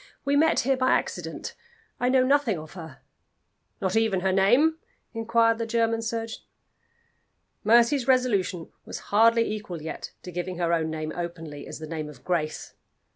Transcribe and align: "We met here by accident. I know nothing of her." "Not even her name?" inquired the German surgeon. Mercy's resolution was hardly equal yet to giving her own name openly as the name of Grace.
"We 0.25 0.35
met 0.35 0.61
here 0.61 0.77
by 0.77 0.93
accident. 0.93 1.53
I 1.99 2.09
know 2.09 2.23
nothing 2.25 2.57
of 2.57 2.73
her." 2.73 3.01
"Not 3.79 3.95
even 3.95 4.21
her 4.21 4.31
name?" 4.31 4.79
inquired 5.13 5.59
the 5.59 5.67
German 5.67 6.01
surgeon. 6.01 6.41
Mercy's 7.63 8.07
resolution 8.07 8.71
was 8.83 8.97
hardly 9.13 9.47
equal 9.53 9.79
yet 9.83 10.13
to 10.23 10.31
giving 10.31 10.57
her 10.57 10.73
own 10.73 10.89
name 10.89 11.13
openly 11.15 11.67
as 11.67 11.77
the 11.77 11.85
name 11.85 12.09
of 12.09 12.23
Grace. 12.23 12.73